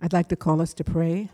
[0.00, 1.30] I'd like to call us to pray.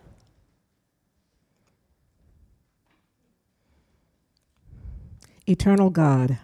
[5.46, 6.38] Eternal God,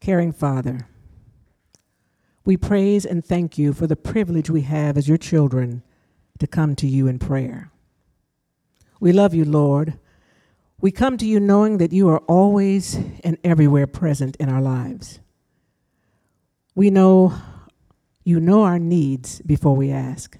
[0.00, 0.88] caring Father,
[2.44, 5.82] we praise and thank you for the privilege we have as your children
[6.40, 7.70] to come to you in prayer.
[8.98, 9.98] We love you, Lord.
[10.80, 15.20] We come to you knowing that you are always and everywhere present in our lives.
[16.74, 17.34] We know
[18.24, 20.38] you know our needs before we ask.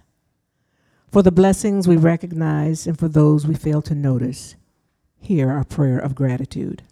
[1.10, 4.54] For the blessings we recognize and for those we fail to notice,
[5.18, 6.82] hear our prayer of gratitude.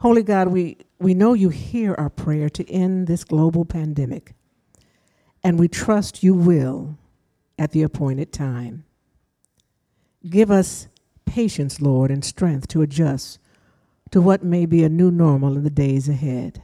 [0.00, 4.34] Holy God, we, we know you hear our prayer to end this global pandemic,
[5.42, 6.98] and we trust you will
[7.58, 8.84] at the appointed time.
[10.28, 10.88] Give us
[11.24, 13.38] patience, Lord, and strength to adjust
[14.10, 16.62] to what may be a new normal in the days ahead.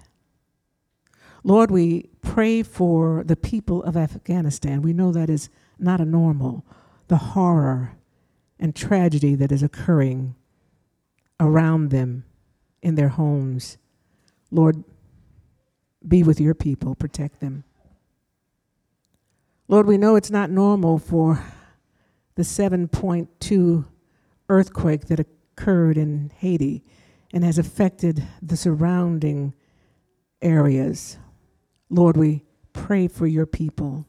[1.43, 4.83] Lord, we pray for the people of Afghanistan.
[4.83, 6.65] We know that is not a normal,
[7.09, 7.97] the horror
[8.59, 10.35] and tragedy that is occurring
[11.39, 12.25] around them
[12.83, 13.79] in their homes.
[14.51, 14.85] Lord,
[16.07, 17.65] be with your people, protect them.
[19.69, 21.43] Lord, we know it's not normal for
[22.35, 23.87] the 7.2
[24.49, 26.83] earthquake that occurred in Haiti
[27.33, 29.55] and has affected the surrounding
[30.43, 31.19] areas.
[31.91, 34.07] Lord, we pray for your people,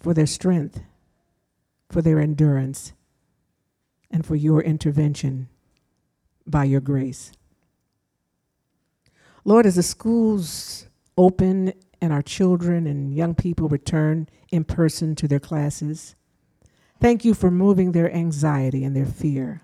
[0.00, 0.80] for their strength,
[1.88, 2.92] for their endurance,
[4.10, 5.48] and for your intervention
[6.44, 7.32] by your grace.
[9.44, 15.28] Lord, as the schools open and our children and young people return in person to
[15.28, 16.16] their classes,
[17.00, 19.62] thank you for moving their anxiety and their fear.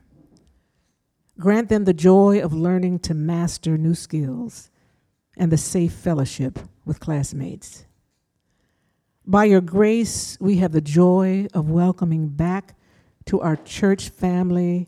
[1.39, 4.70] Grant them the joy of learning to master new skills
[5.41, 7.87] and the safe fellowship with classmates.
[9.27, 12.77] By your grace, we have the joy of welcoming back
[13.25, 14.87] to our church family,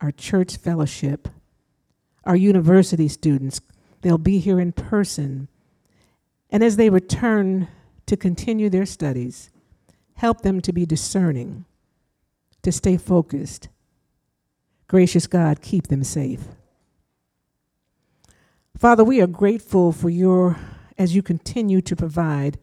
[0.00, 1.28] our church fellowship,
[2.22, 3.60] our university students.
[4.02, 5.48] They'll be here in person.
[6.50, 7.66] And as they return
[8.06, 9.50] to continue their studies,
[10.14, 11.64] help them to be discerning,
[12.62, 13.68] to stay focused.
[14.86, 16.44] Gracious God, keep them safe.
[18.78, 20.56] Father, we are grateful for your,
[20.96, 22.60] as you continue to provide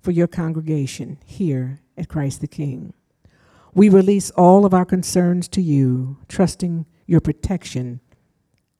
[0.00, 2.94] for your congregation here at Christ the King.
[3.74, 8.00] We release all of our concerns to you, trusting your protection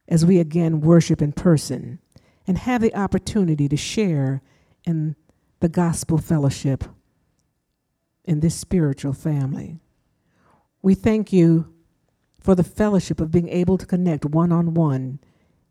[0.08, 1.98] as we again worship in person
[2.46, 4.40] and have the opportunity to share
[4.86, 5.14] in
[5.60, 6.84] the gospel fellowship
[8.24, 9.78] in this spiritual family.
[10.80, 11.70] We thank you
[12.40, 15.18] for the fellowship of being able to connect one on one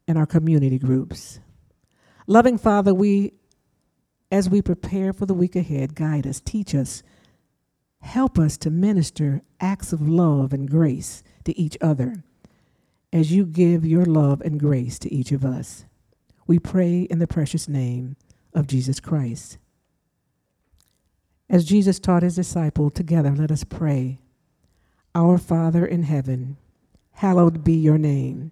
[0.07, 1.39] in our community groups.
[2.25, 3.33] Loving Father, we,
[4.31, 7.03] as we prepare for the week ahead, guide us, teach us,
[8.01, 12.23] help us to minister acts of love and grace to each other
[13.11, 15.85] as you give your love and grace to each of us.
[16.45, 18.15] We pray in the precious name
[18.53, 19.57] of Jesus Christ.
[21.49, 24.19] As Jesus taught his disciple, together let us pray.
[25.15, 26.57] Our Father in heaven,
[27.13, 28.51] hallowed be your name.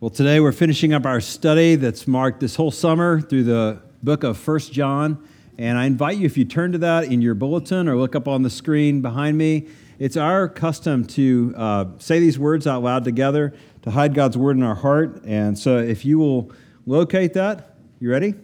[0.00, 4.22] Well, today we're finishing up our study that's marked this whole summer through the book
[4.22, 5.20] of First John.
[5.58, 8.28] And I invite you, if you turn to that in your bulletin or look up
[8.28, 9.66] on the screen behind me,
[9.98, 14.56] it's our custom to uh, say these words out loud together, to hide God's word
[14.56, 15.24] in our heart.
[15.24, 16.52] And so if you will
[16.86, 18.34] locate that, you ready?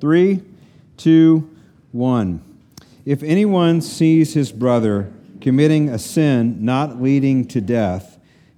[0.00, 0.42] Three,
[0.96, 1.48] two,
[1.92, 2.42] one.
[3.04, 8.15] If anyone sees his brother committing a sin not leading to death,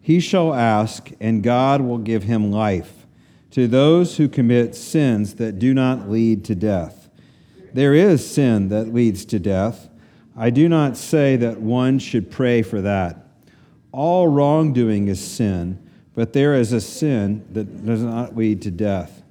[0.09, 3.07] he shall ask, and God will give him life
[3.51, 7.11] to those who commit sins that do not lead to death.
[7.75, 9.91] There is sin that leads to death.
[10.35, 13.29] I do not say that one should pray for that.
[13.93, 15.79] All wrongdoing is sin,
[16.15, 19.23] but there is a sin that does not lead to death.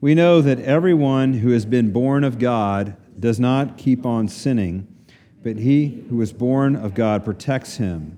[0.00, 4.88] We know that everyone who has been born of God does not keep on sinning,
[5.42, 8.17] but he who is born of God protects him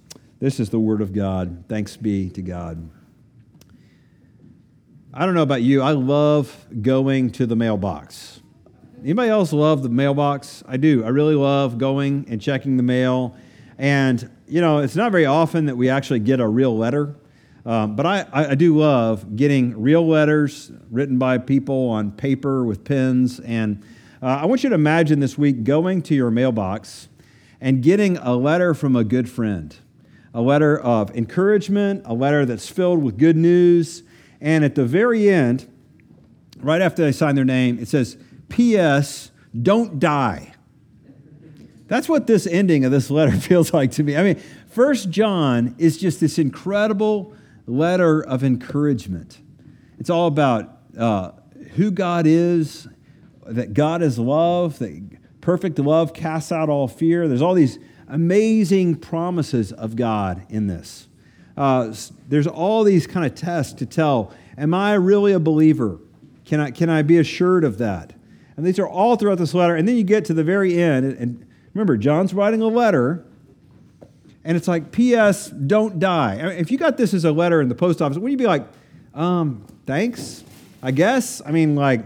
[0.41, 1.65] This is the word of God.
[1.69, 2.89] Thanks be to God.
[5.13, 8.41] I don't know about you, I love going to the mailbox.
[9.03, 10.63] Anybody else love the mailbox?
[10.67, 11.05] I do.
[11.05, 13.35] I really love going and checking the mail.
[13.77, 17.15] And, you know, it's not very often that we actually get a real letter.
[17.63, 22.83] Um, but I, I do love getting real letters written by people on paper with
[22.83, 23.39] pens.
[23.41, 23.83] And
[24.23, 27.09] uh, I want you to imagine this week going to your mailbox
[27.59, 29.75] and getting a letter from a good friend,
[30.33, 34.03] a letter of encouragement, a letter that's filled with good news.
[34.39, 35.69] And at the very end,
[36.59, 38.17] right after they sign their name, it says,
[38.49, 40.53] P.S., don't die.
[41.87, 44.15] That's what this ending of this letter feels like to me.
[44.15, 47.35] I mean, First John is just this incredible
[47.67, 49.39] letter of encouragement.
[49.99, 51.31] It's all about uh,
[51.75, 52.87] who God is,
[53.45, 57.27] that God is love, that perfect love casts out all fear.
[57.27, 57.77] There's all these
[58.11, 61.07] amazing promises of God in this.
[61.57, 61.93] Uh,
[62.27, 65.97] there's all these kind of tests to tell Am I really a believer?
[66.45, 68.13] Can I, can I be assured of that?
[68.57, 69.75] And these are all throughout this letter.
[69.75, 73.25] And then you get to the very end, and remember, John's writing a letter
[74.43, 76.39] and it's like, P.S., don't die.
[76.39, 78.37] I mean, if you got this as a letter in the post office, wouldn't you
[78.37, 78.67] be like,
[79.13, 80.43] um, thanks,
[80.81, 81.41] I guess?
[81.45, 82.03] I mean, like,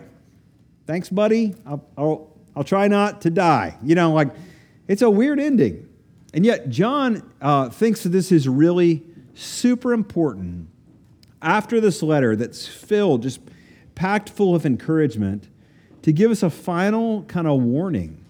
[0.85, 1.55] thanks, buddy.
[1.65, 3.77] I'll, I'll, I'll try not to die.
[3.83, 4.29] You know, like,
[4.87, 5.87] it's a weird ending.
[6.35, 9.03] And yet, John uh, thinks that this is really
[9.33, 10.67] super important.
[11.41, 13.39] After this letter that's filled, just
[13.95, 15.47] packed full of encouragement,
[16.01, 18.21] to give us a final kind of warning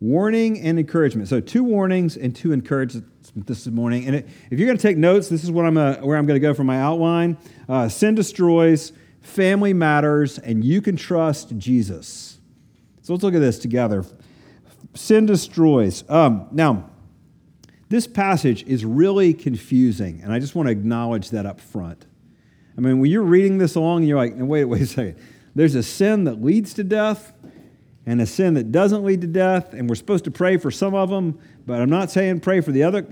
[0.00, 1.28] warning and encouragement.
[1.28, 4.06] So, two warnings and two encouragements this morning.
[4.06, 6.40] And if you're going to take notes, this is what I'm uh, where I'm going
[6.40, 7.36] to go for my outline.
[7.68, 8.92] Uh, sin destroys,
[9.22, 12.38] family matters, and you can trust Jesus.
[13.02, 14.04] So let's look at this together.
[14.94, 16.08] Sin destroys.
[16.08, 16.90] Um, now,
[17.94, 22.06] this passage is really confusing, and I just want to acknowledge that up front.
[22.76, 25.16] I mean, when you're reading this along, you're like, wait, wait a second.
[25.54, 27.32] There's a sin that leads to death,
[28.04, 30.94] and a sin that doesn't lead to death, and we're supposed to pray for some
[30.94, 33.06] of them, but I'm not saying pray for the other.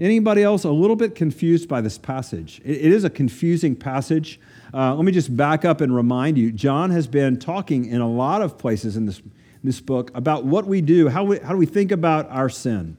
[0.00, 2.60] Anybody else a little bit confused by this passage?
[2.64, 4.40] it is a confusing passage.
[4.74, 8.10] Uh, let me just back up and remind you John has been talking in a
[8.10, 9.22] lot of places in this,
[9.62, 12.96] this book about what we do, how, we, how do we think about our sin,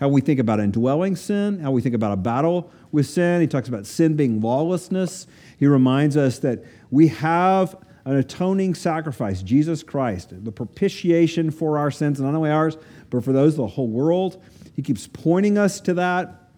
[0.00, 3.40] how we think about indwelling sin, how we think about a battle with sin.
[3.40, 5.26] He talks about sin being lawlessness.
[5.58, 11.90] He reminds us that we have an atoning sacrifice, Jesus Christ, the propitiation for our
[11.90, 12.76] sins, not only ours,
[13.10, 14.42] but for those of the whole world.
[14.74, 16.50] He keeps pointing us to that.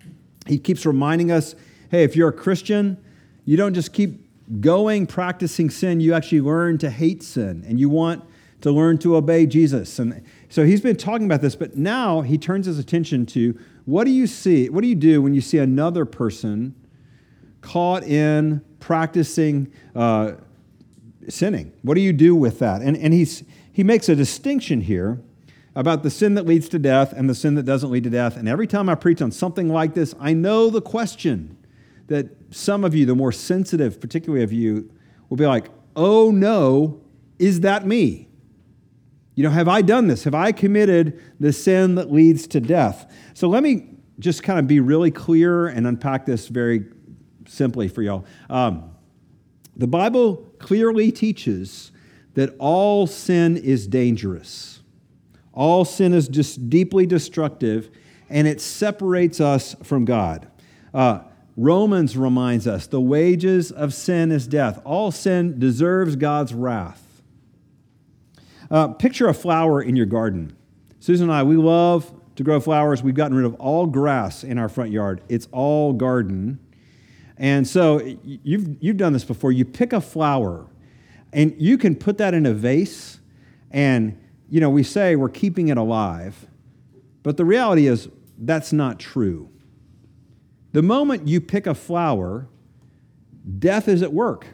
[0.46, 1.54] He keeps reminding us
[1.88, 2.96] hey, if you're a Christian,
[3.44, 4.26] you don't just keep
[4.60, 8.24] going practicing sin, you actually learn to hate sin and you want
[8.60, 9.98] to learn to obey Jesus.
[9.98, 14.04] And so he's been talking about this, but now he turns his attention to what
[14.04, 14.68] do you see?
[14.68, 16.74] What do you do when you see another person
[17.60, 20.32] caught in practicing uh,
[21.28, 21.72] sinning?
[21.82, 22.82] What do you do with that?
[22.82, 25.20] And, and he's, he makes a distinction here
[25.74, 28.36] about the sin that leads to death and the sin that doesn't lead to death.
[28.36, 31.56] And every time I preach on something like this, I know the question
[32.06, 34.90] that some of you, the more sensitive, particularly of you,
[35.28, 37.00] will be like, oh no,
[37.38, 38.28] is that me?
[39.36, 40.24] You know, have I done this?
[40.24, 43.12] Have I committed the sin that leads to death?
[43.34, 46.86] So let me just kind of be really clear and unpack this very
[47.46, 48.24] simply for y'all.
[48.48, 48.90] Um,
[49.76, 51.92] the Bible clearly teaches
[52.32, 54.80] that all sin is dangerous.
[55.52, 57.90] All sin is just deeply destructive,
[58.30, 60.50] and it separates us from God.
[60.94, 61.20] Uh,
[61.58, 64.80] Romans reminds us the wages of sin is death.
[64.84, 67.05] All sin deserves God's wrath.
[68.70, 70.56] Uh, picture a flower in your garden.
[71.00, 73.02] Susan and I, we love to grow flowers.
[73.02, 76.58] We've gotten rid of all grass in our front yard, it's all garden.
[77.38, 79.52] And so you've, you've done this before.
[79.52, 80.66] You pick a flower
[81.32, 83.20] and you can put that in a vase,
[83.70, 84.18] and
[84.48, 86.46] you know, we say we're keeping it alive,
[87.22, 88.08] but the reality is
[88.38, 89.50] that's not true.
[90.72, 92.48] The moment you pick a flower,
[93.58, 94.46] death is at work.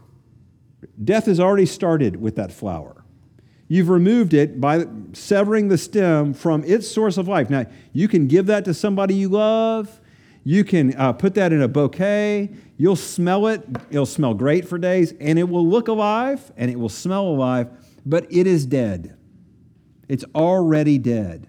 [1.03, 3.02] Death has already started with that flower.
[3.73, 7.49] You've removed it by severing the stem from its source of life.
[7.49, 7.65] Now,
[7.95, 9.99] you can give that to somebody you love.
[10.45, 12.51] You can uh, put that in a bouquet.
[12.77, 13.67] You'll smell it.
[13.89, 17.71] It'll smell great for days, and it will look alive and it will smell alive,
[18.05, 19.17] but it is dead.
[20.07, 21.49] It's already dead.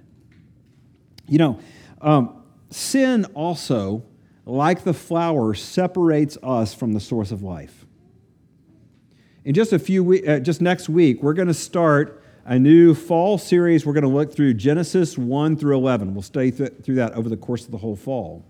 [1.27, 1.59] You know,
[1.99, 4.05] um, sin also,
[4.45, 7.82] like the flower, separates us from the source of life.
[9.45, 13.37] In just a few uh, just next week, we're going to start a new fall
[13.37, 13.85] series.
[13.85, 16.13] We're going to look through Genesis 1 through 11.
[16.13, 18.45] We'll study th- through that over the course of the whole fall.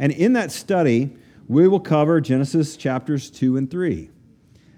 [0.00, 4.10] And in that study, we will cover Genesis chapters 2 and 3.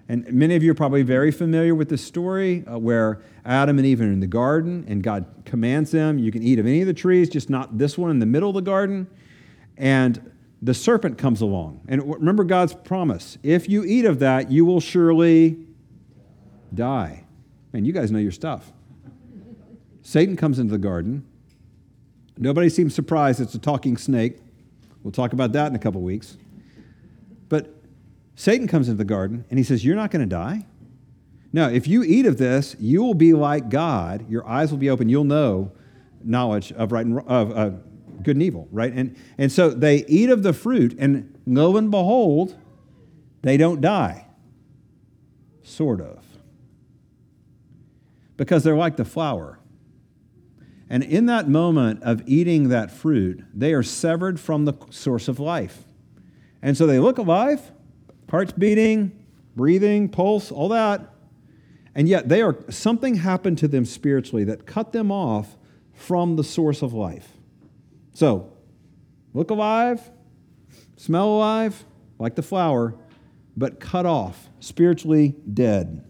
[0.06, 3.86] And many of you are probably very familiar with this story uh, where Adam and
[3.86, 6.86] Eve are in the garden and God commands them, you can eat of any of
[6.86, 9.06] the trees, just not this one in the middle of the garden.
[9.78, 10.31] And
[10.62, 11.80] the serpent comes along.
[11.88, 15.58] And remember God's promise if you eat of that, you will surely
[16.72, 17.24] die.
[17.72, 18.72] Man, you guys know your stuff.
[20.02, 21.26] Satan comes into the garden.
[22.38, 24.38] Nobody seems surprised it's a talking snake.
[25.02, 26.38] We'll talk about that in a couple weeks.
[27.48, 27.74] But
[28.36, 30.66] Satan comes into the garden and he says, You're not going to die.
[31.52, 34.28] No, if you eat of this, you will be like God.
[34.30, 35.08] Your eyes will be open.
[35.08, 35.72] You'll know
[36.24, 37.82] knowledge of right and of
[38.24, 38.92] good and evil, right?
[38.92, 42.56] And and so they eat of the fruit, and lo and behold,
[43.42, 44.26] they don't die.
[45.62, 46.22] Sort of
[48.36, 49.58] because they're like the flower.
[50.90, 55.38] And in that moment of eating that fruit, they are severed from the source of
[55.38, 55.84] life.
[56.60, 57.70] And so they look alive,
[58.28, 59.24] heart's beating,
[59.56, 61.14] breathing, pulse, all that.
[61.94, 65.56] And yet they are something happened to them spiritually that cut them off
[65.94, 67.31] from the source of life.
[68.14, 68.52] So,
[69.34, 70.10] look alive,
[70.96, 71.84] smell alive,
[72.18, 72.94] like the flower,
[73.56, 76.04] but cut off, spiritually dead.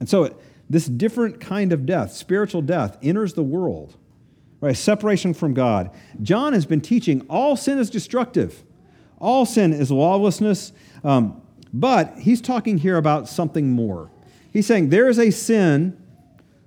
[0.00, 0.36] And so it,
[0.68, 3.96] this different kind of death, spiritual death, enters the world.
[4.60, 5.90] Right, separation from God.
[6.22, 8.64] John has been teaching all sin is destructive,
[9.18, 10.72] all sin is lawlessness.
[11.02, 11.42] Um,
[11.72, 14.10] but he's talking here about something more.
[14.52, 16.00] He's saying there is a sin,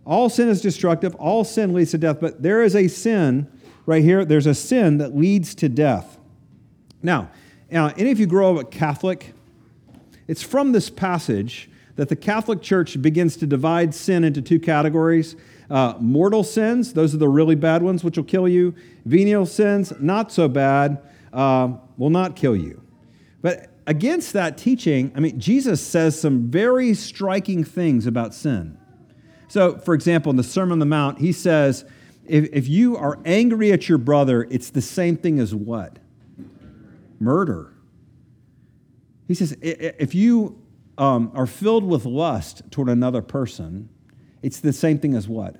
[0.06, 3.48] all sin is destructive, all sin leads to death, but there is a sin
[3.88, 6.20] right here, there's a sin that leads to death.
[7.01, 7.32] Now,
[7.72, 9.34] now any of you grow up a Catholic?
[10.27, 15.36] It's from this passage that the Catholic Church begins to divide sin into two categories
[15.70, 18.74] uh, mortal sins, those are the really bad ones, which will kill you,
[19.06, 21.01] venial sins, not so bad,
[21.34, 22.82] uh, will not kill you.
[23.41, 28.77] But against that teaching, I mean, Jesus says some very striking things about sin.
[29.50, 31.86] So, for example, in the Sermon on the Mount, he says,
[32.27, 36.00] if, if you are angry at your brother, it's the same thing as what?
[37.19, 37.74] Murder.
[39.27, 40.62] He says, if you
[40.98, 43.89] um, are filled with lust toward another person,
[44.41, 45.57] it's the same thing as what?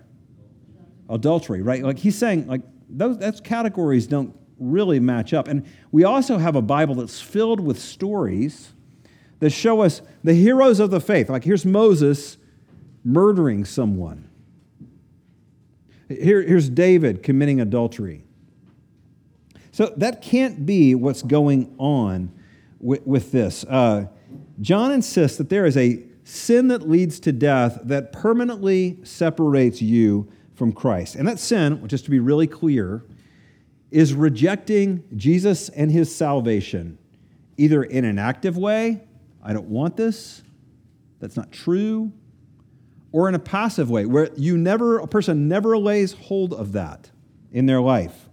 [1.10, 1.84] Adultery, right?
[1.84, 5.48] Like he's saying, like those, those categories don't really match up.
[5.48, 8.74] And we also have a Bible that's filled with stories
[9.40, 11.30] that show us the heroes of the faith.
[11.30, 12.38] Like here's Moses
[13.04, 14.27] murdering someone.
[16.08, 18.24] Here, here's David committing adultery.
[19.72, 22.32] So that can't be what's going on
[22.80, 23.64] with, with this.
[23.66, 24.08] Uh,
[24.60, 30.32] John insists that there is a sin that leads to death that permanently separates you
[30.56, 31.16] from Christ.
[31.16, 33.06] And that sin, just to be really clear,
[33.92, 36.98] is rejecting Jesus and his salvation,
[37.58, 39.02] either in an active way,
[39.42, 40.42] I don't want this,
[41.20, 42.12] that's not true,
[43.12, 47.10] or in a passive way, where you never, a person never lays hold of that
[47.52, 48.28] in their life.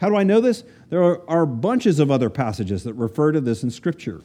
[0.00, 0.64] How do I know this?
[0.90, 4.22] There are, are bunches of other passages that refer to this in Scripture.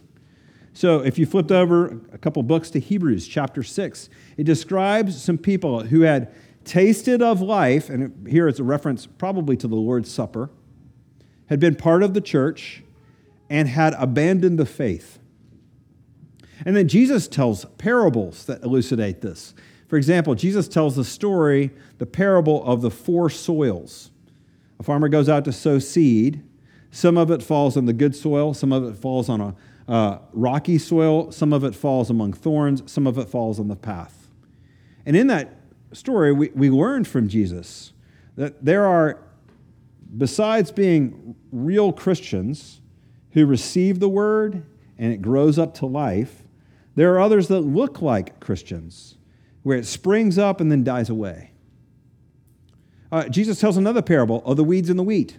[0.74, 5.38] So if you flipped over a couple books to Hebrews chapter 6, it describes some
[5.38, 10.12] people who had tasted of life, and here it's a reference probably to the Lord's
[10.12, 10.50] Supper,
[11.48, 12.84] had been part of the church,
[13.50, 15.20] and had abandoned the faith.
[16.66, 19.54] And then Jesus tells parables that elucidate this.
[19.92, 24.10] For example, Jesus tells the story, the parable of the four soils.
[24.80, 26.42] A farmer goes out to sow seed.
[26.92, 29.56] Some of it falls on the good soil, some of it falls on a
[29.90, 33.76] uh, rocky soil, some of it falls among thorns, some of it falls on the
[33.76, 34.30] path.
[35.06, 35.60] And in that
[35.92, 37.92] story, we, we learned from Jesus
[38.38, 39.22] that there are,
[40.18, 42.80] besides being real Christians
[43.32, 44.66] who receive the word
[44.98, 46.44] and it grows up to life,
[46.96, 49.18] there are others that look like Christians,
[49.64, 51.52] where it springs up and then dies away.
[53.12, 55.38] Uh, Jesus tells another parable of the weeds and the wheat.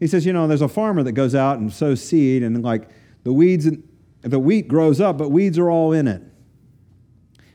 [0.00, 2.88] He says, you know, there's a farmer that goes out and sows seed, and like
[3.24, 3.82] the weeds, and
[4.22, 6.22] the wheat grows up, but weeds are all in it.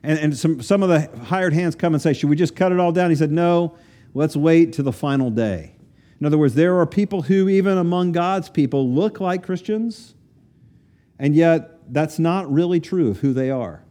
[0.03, 2.71] And, and some, some of the hired hands come and say, Should we just cut
[2.71, 3.09] it all down?
[3.09, 3.77] He said, No,
[4.13, 5.75] let's wait to the final day.
[6.19, 10.15] In other words, there are people who, even among God's people, look like Christians,
[11.17, 13.83] and yet that's not really true of who they are.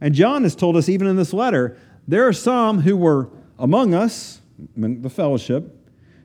[0.00, 1.76] And John has told us, even in this letter,
[2.06, 4.40] there are some who were among us,
[4.76, 5.72] the fellowship,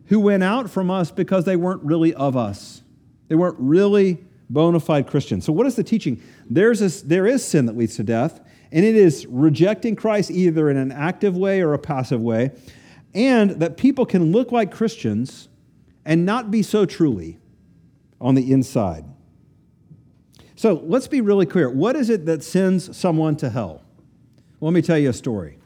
[0.07, 2.81] who went out from us because they weren't really of us.
[3.29, 5.45] They weren't really bona fide Christians.
[5.45, 6.21] So, what is the teaching?
[6.49, 10.77] There's there is sin that leads to death, and it is rejecting Christ either in
[10.77, 12.51] an active way or a passive way,
[13.13, 15.47] and that people can look like Christians
[16.05, 17.39] and not be so truly
[18.19, 19.05] on the inside.
[20.61, 21.71] So, let's be really clear.
[21.71, 23.81] What is it that sends someone to hell?
[24.59, 25.57] Well, let me tell you a story.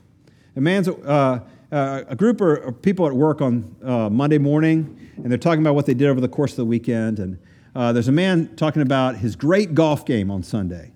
[0.56, 0.88] A man's.
[0.88, 5.60] Uh, uh, a group of people at work on uh, Monday morning, and they're talking
[5.60, 7.20] about what they did over the course of the weekend.
[7.20, 7.38] And
[7.76, 10.94] uh, there's a man talking about his great golf game on Sunday.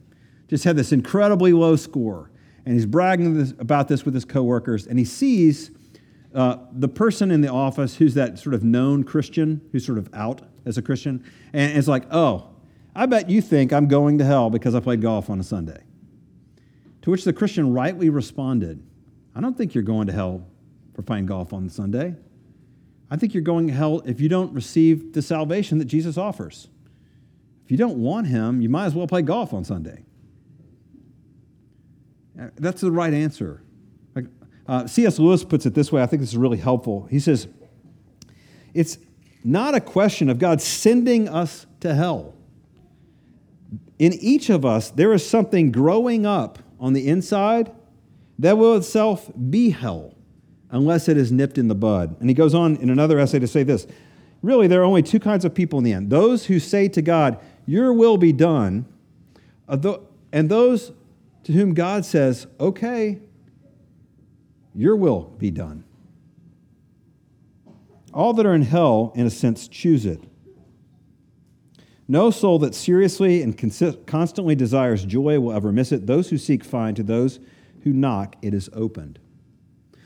[0.48, 2.32] Just had this incredibly low score,
[2.66, 4.88] and he's bragging this, about this with his coworkers.
[4.88, 5.72] And he sees
[6.34, 10.08] uh, the person in the office who's that sort of known Christian, who's sort of
[10.14, 12.48] out as a Christian, and it's like, oh,
[13.00, 15.82] I bet you think I'm going to hell because I played golf on a Sunday.
[17.04, 18.84] To which the Christian rightly responded,
[19.34, 20.46] I don't think you're going to hell
[20.94, 22.18] for playing golf on Sunday.
[23.10, 26.68] I think you're going to hell if you don't receive the salvation that Jesus offers.
[27.64, 30.04] If you don't want him, you might as well play golf on Sunday.
[32.38, 33.62] Uh, that's the right answer.
[34.68, 35.20] Uh, C.S.
[35.20, 36.02] Lewis puts it this way.
[36.02, 37.08] I think this is really helpful.
[37.10, 37.48] He says,
[38.74, 38.98] It's
[39.42, 42.36] not a question of God sending us to hell.
[44.00, 47.72] In each of us, there is something growing up on the inside
[48.40, 50.16] that will itself be hell
[50.72, 52.16] unless it is nipped in the bud.
[52.22, 53.86] And he goes on in another essay to say this
[54.42, 57.02] really, there are only two kinds of people in the end those who say to
[57.02, 58.86] God, Your will be done,
[59.68, 59.98] uh,
[60.32, 60.94] and those
[61.44, 63.20] to whom God says, Okay,
[64.74, 65.84] your will be done.
[68.14, 70.24] All that are in hell, in a sense, choose it.
[72.12, 73.56] No soul that seriously and
[74.08, 76.08] constantly desires joy will ever miss it.
[76.08, 77.40] Those who seek find, to those
[77.84, 79.20] who knock, it is opened.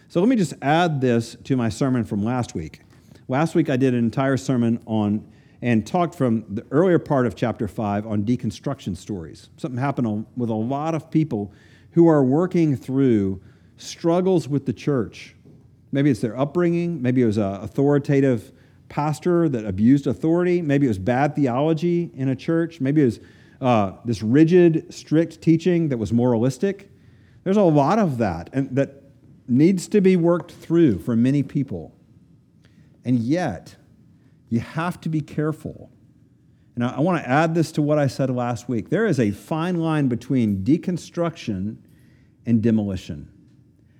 [0.09, 2.81] So let me just add this to my sermon from last week.
[3.29, 5.25] Last week I did an entire sermon on
[5.61, 9.49] and talked from the earlier part of chapter 5 on deconstruction stories.
[9.55, 11.53] Something happened with a lot of people
[11.91, 13.41] who are working through
[13.77, 15.35] struggles with the church.
[15.93, 18.51] Maybe it's their upbringing, maybe it was an authoritative
[18.93, 23.19] pastor that abused authority, maybe it was bad theology in a church, maybe it was
[23.59, 26.91] uh, this rigid, strict teaching that was moralistic.
[27.43, 29.01] There's a lot of that, and that
[29.47, 31.95] needs to be worked through for many people.
[33.03, 33.75] And yet,
[34.49, 35.89] you have to be careful.
[36.75, 38.91] And I, want to add this to what I said last week.
[38.91, 41.77] There is a fine line between deconstruction
[42.45, 43.27] and demolition.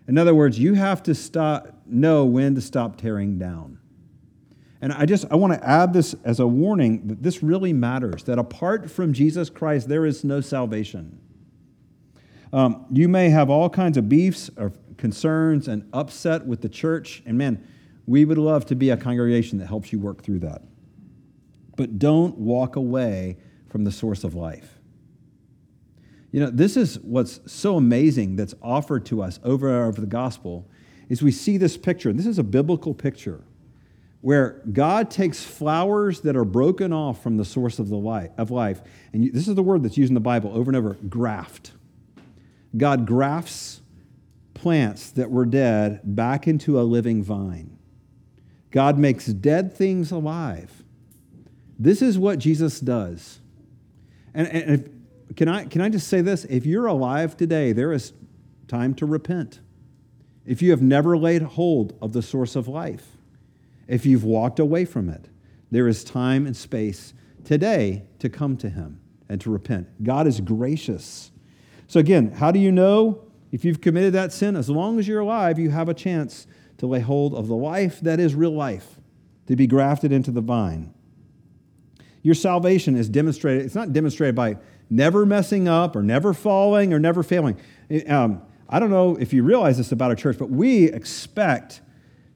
[0.08, 3.80] In other words, you have to stop, know when to stop tearing down.
[4.84, 8.26] And I just I want to add this as a warning that this really matters.
[8.26, 11.22] That apart from Jesus Christ, there is no salvation.
[12.52, 17.24] Um, you may have all kinds of beefs or concerns and upset with the church.
[17.26, 17.65] And man,
[18.06, 20.63] we would love to be a congregation that helps you work through that.
[21.78, 23.38] But don't walk away
[23.69, 24.82] from the source of life.
[26.34, 30.08] You know, this is what's so amazing that's offered to us over and over the
[30.08, 30.67] gospel
[31.08, 33.46] is we see this picture, and this is a biblical picture,
[34.24, 38.52] where God takes flowers that are broken off from the source of, the life, of
[38.52, 38.82] life,
[39.12, 41.74] and this is the word that's used in the Bible over and over, graft.
[42.78, 43.82] God grafts
[44.54, 47.78] plants that were dead back into a living vine.
[48.72, 50.72] God makes dead things alive.
[51.78, 53.42] This is what Jesus does.
[54.34, 56.46] And, and if, can, I, can I just say this?
[56.46, 58.14] If you're alive today, there is
[58.70, 59.60] time to repent.
[60.46, 63.12] If you have never laid hold of the source of life,
[63.88, 65.30] if you've walked away from it,
[65.72, 70.04] there is time and space today to come to Him and to repent.
[70.04, 71.32] God is gracious.
[71.88, 75.19] So, again, how do you know if you've committed that sin, as long as you're
[75.19, 76.48] alive, you have a chance
[76.80, 79.00] to lay hold of the life that is real life,
[79.46, 80.91] to be grafted into the vine.
[82.24, 84.58] Your salvation is demonstrated, it's not demonstrated by
[84.89, 87.58] never messing up or never falling or never failing.
[88.08, 91.82] Um, I don't know if you realize this about our church, but we expect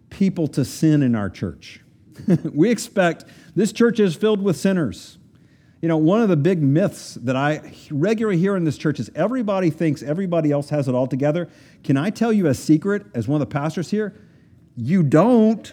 [0.10, 1.82] people to sin in our church.
[2.44, 5.18] we expect this church is filled with sinners.
[5.82, 9.12] You know, one of the big myths that I regularly hear in this church is
[9.14, 11.50] everybody thinks everybody else has it all together.
[11.84, 14.20] Can I tell you a secret as one of the pastors here?
[14.76, 15.72] You don't.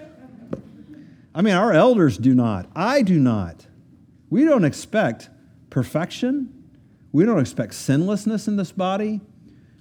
[1.35, 2.66] I mean, our elders do not.
[2.77, 3.66] I do not.
[4.29, 5.31] We don't expect
[5.70, 6.64] perfection.
[7.12, 9.20] We don't expect sinlessness in this body.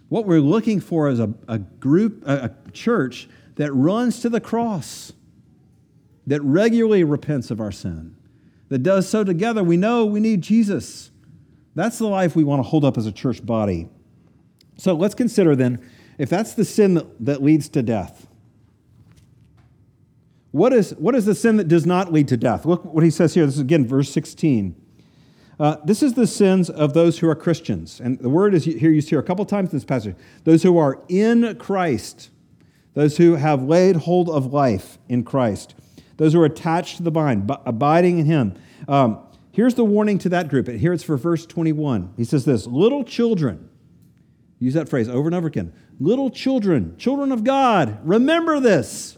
[0.07, 4.41] What we're looking for is a, a group, a, a church that runs to the
[4.41, 5.13] cross,
[6.25, 8.15] that regularly repents of our sin
[8.69, 11.11] that does so together, we know we need Jesus.
[11.75, 13.87] That's the life we want to hold up as a church body.
[14.77, 15.87] So let's consider then
[16.17, 18.27] if that's the sin that, that leads to death,
[20.51, 22.65] What is, what is the sin that does not lead to death?
[22.65, 23.45] Look what he says here.
[23.45, 24.75] This is again verse 16.
[25.59, 27.99] Uh, this is the sins of those who are Christians.
[27.99, 30.15] And the word is here used here a couple times in this passage.
[30.43, 32.29] Those who are in Christ,
[32.93, 35.75] those who have laid hold of life in Christ,
[36.17, 38.55] those who are attached to the vine, abiding in him.
[38.87, 39.19] Um,
[39.51, 40.67] here's the warning to that group.
[40.67, 42.13] Here it's for verse 21.
[42.17, 43.69] He says this Little children,
[44.59, 45.73] use that phrase over and over again.
[45.99, 49.17] Little children, children of God, remember this.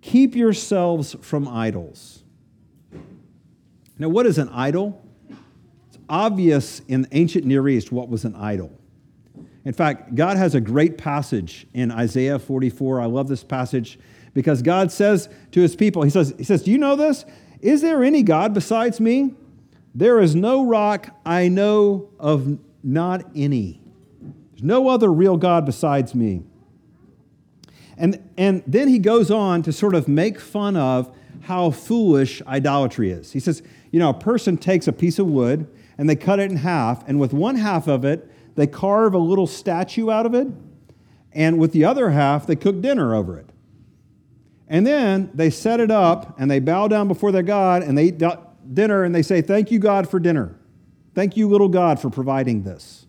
[0.00, 2.24] Keep yourselves from idols.
[3.98, 5.04] Now, what is an idol?
[5.88, 8.79] It's obvious in ancient Near East what was an idol.
[9.64, 13.00] In fact, God has a great passage in Isaiah 44.
[13.00, 13.98] I love this passage
[14.32, 17.24] because God says to his people, He says, he says Do you know this?
[17.60, 19.34] Is there any God besides me?
[19.94, 23.82] There is no rock I know of, not any.
[24.52, 26.42] There's no other real God besides me.
[27.98, 33.10] And, and then he goes on to sort of make fun of how foolish idolatry
[33.10, 33.32] is.
[33.32, 35.66] He says, you know, a person takes a piece of wood
[35.98, 39.18] and they cut it in half, and with one half of it, they carve a
[39.18, 40.48] little statue out of it,
[41.32, 43.50] and with the other half, they cook dinner over it.
[44.68, 48.04] And then they set it up and they bow down before their God and they
[48.04, 48.22] eat
[48.72, 50.56] dinner and they say, Thank you, God, for dinner.
[51.14, 53.06] Thank you, little God, for providing this.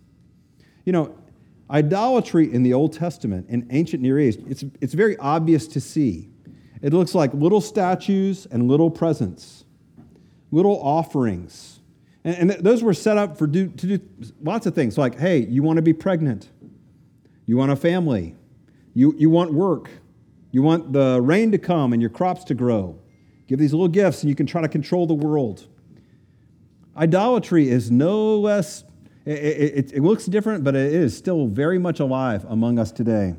[0.85, 1.15] You know,
[1.69, 6.29] Idolatry in the Old Testament, in ancient Near East, it's, it's very obvious to see.
[6.81, 9.65] It looks like little statues and little presents,
[10.49, 11.80] little offerings.
[12.23, 13.99] And, and those were set up for do, to do
[14.41, 16.49] lots of things like, hey, you want to be pregnant,
[17.45, 18.35] you want a family,
[18.93, 19.89] you, you want work,
[20.51, 22.99] you want the rain to come and your crops to grow.
[23.47, 25.67] Give these little gifts and you can try to control the world.
[26.95, 28.83] Idolatry is no less
[29.25, 33.35] it, it, it, looks different, but it is still very much alive among us today.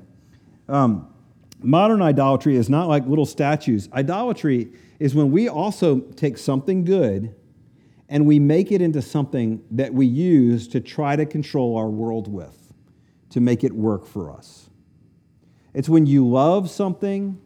[0.68, 1.12] Um,
[1.61, 3.88] modern idolatry is not like little statues.
[3.92, 7.35] Idolatry is when we also take something good
[8.12, 12.31] and we make it into something that we use to try to control our world
[12.31, 12.75] with,
[13.31, 14.68] to make it work for us.
[15.72, 17.40] It's when you love something,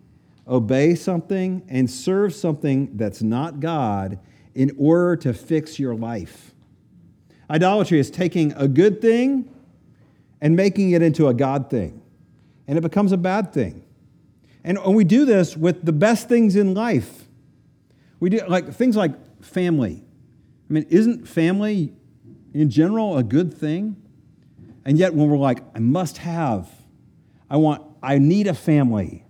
[0.48, 4.18] obey something, and serve something that's not God
[4.56, 6.52] in order to fix your life.
[7.48, 9.48] Idolatry is taking a good thing
[10.40, 12.02] and making it into a God thing,
[12.66, 13.84] and it becomes a bad thing.
[14.64, 17.28] And we do this with the best things in life.
[18.18, 20.02] We do like things like family.
[20.68, 21.92] I mean, isn't family
[22.52, 23.96] in general a good thing?
[24.84, 26.68] And yet when we're like, I must have,
[27.50, 29.24] I want, I need a family.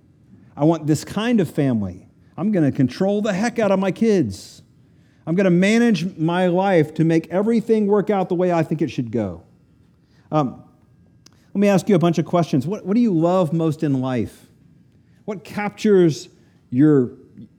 [0.57, 2.09] I want this kind of family.
[2.37, 4.63] I'm going to control the heck out of my kids.
[5.27, 8.81] I'm going to manage my life to make everything work out the way I think
[8.81, 9.43] it should go.
[10.31, 10.63] Um,
[11.55, 12.67] let me ask you a bunch of questions.
[12.67, 14.47] What, what do you love most in life?
[15.25, 16.29] What captures
[16.71, 17.13] your,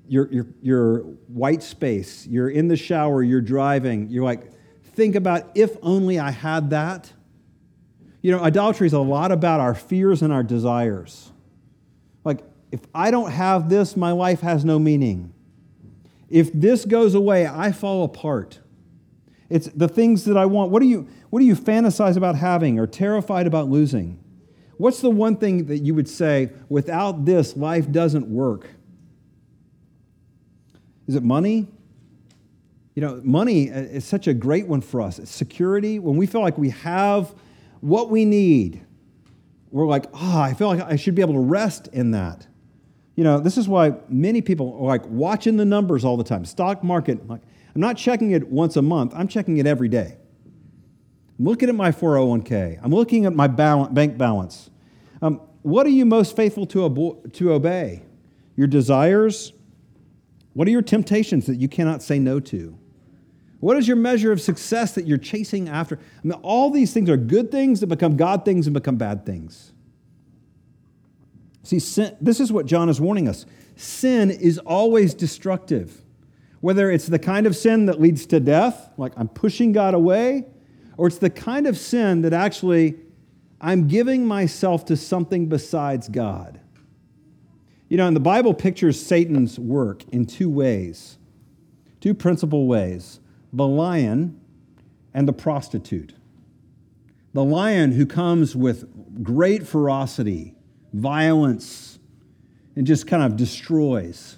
[0.08, 2.26] your, your, your white space?
[2.28, 4.52] You're in the shower, you're driving, you're like,
[4.94, 7.12] think about if only I had that.
[8.22, 11.32] You know, idolatry is a lot about our fears and our desires.
[12.24, 12.40] Like,
[12.72, 15.34] if I don't have this, my life has no meaning.
[16.30, 18.60] If this goes away, I fall apart.
[19.50, 20.72] It's the things that I want.
[20.72, 24.20] What do you, what do you fantasize about having or terrified about losing?
[24.78, 28.68] What's the one thing that you would say, without this, life doesn't work?
[31.08, 31.68] Is it money?
[32.96, 35.20] You know, money is such a great one for us.
[35.20, 36.00] It's security.
[36.00, 37.34] When we feel like we have
[37.82, 38.84] what we need,
[39.72, 42.48] we're like, oh, I feel like I should be able to rest in that
[43.18, 46.46] you know, this is why many people are like watching the numbers all the time.
[46.46, 47.42] Stock market, like,
[47.74, 50.18] I'm not checking it once a month, I'm checking it every day.
[51.38, 54.70] I'm looking at my 401k, I'm looking at my balance, bank balance.
[55.22, 58.04] Um, what are you most faithful to, abo- to obey?
[58.56, 59.52] Your desires?
[60.58, 62.76] What are your temptations that you cannot say no to?
[63.60, 65.98] What is your measure of success that you're chasing after?
[65.98, 69.24] I mean, all these things are good things that become God things and become bad
[69.24, 69.72] things.
[71.62, 76.02] See, sin, this is what John is warning us sin is always destructive.
[76.62, 80.48] Whether it's the kind of sin that leads to death, like I'm pushing God away,
[80.98, 82.96] or it's the kind of sin that actually
[83.62, 86.60] I'm giving myself to something besides God.
[87.90, 91.18] You know, and the Bible pictures Satan's work in two ways,
[92.02, 93.20] two principal ways
[93.54, 94.40] the lion
[95.14, 96.14] and the prostitute.
[97.34, 100.58] The lion who comes with great ferocity
[100.94, 102.00] violence,
[102.76, 104.38] and just kind of destroys.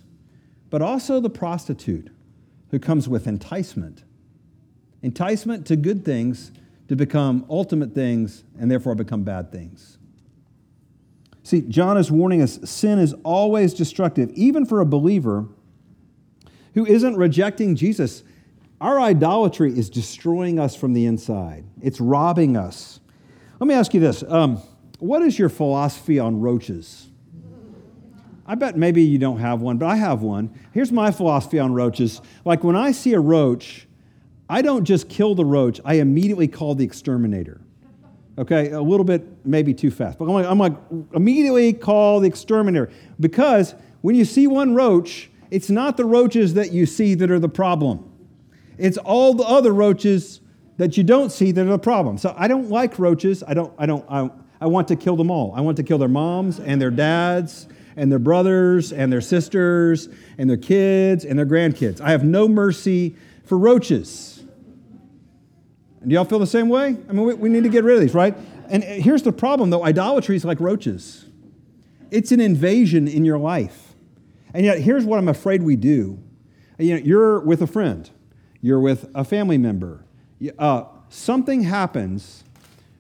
[0.70, 2.10] But also the prostitute
[2.72, 4.04] who comes with enticement
[5.02, 6.52] enticement to good things
[6.90, 9.99] to become ultimate things and therefore become bad things.
[11.44, 15.48] See, John is warning us sin is always destructive, even for a believer
[16.74, 18.24] who isn't rejecting Jesus.
[18.82, 23.00] Our idolatry is destroying us from the inside, it's robbing us.
[23.60, 24.62] Let me ask you this um,
[25.00, 27.08] What is your philosophy on roaches?
[28.46, 30.52] I bet maybe you don't have one, but I have one.
[30.72, 32.20] Here's my philosophy on roaches.
[32.46, 33.88] Like when I see a roach,
[34.50, 37.62] I don't just kill the roach, I immediately call the exterminator.
[38.40, 40.18] Okay, a little bit maybe too fast.
[40.18, 40.74] But I'm like, I'm like
[41.14, 46.72] immediately call the exterminator because when you see one roach, it's not the roaches that
[46.72, 48.10] you see that are the problem.
[48.78, 50.40] It's all the other roaches
[50.78, 52.18] that you don't see that are the problem.
[52.18, 53.44] So I don't like roaches.
[53.46, 54.30] I don't, I don't, I,
[54.62, 55.54] I want to kill them all.
[55.54, 60.08] I want to kill their moms and their dads and their brothers and their sisters
[60.38, 62.00] and their kids and their grandkids.
[62.00, 64.39] I have no mercy for roaches.
[66.06, 66.98] Do y'all feel the same way?
[67.10, 68.36] I mean, we, we need to get rid of these, right?
[68.70, 71.26] And here's the problem, though idolatry is like roaches,
[72.12, 73.94] it's an invasion in your life.
[74.54, 76.20] And yet, here's what I'm afraid we do.
[76.78, 78.10] You know, you're with a friend,
[78.62, 80.06] you're with a family member.
[80.58, 82.44] Uh, something happens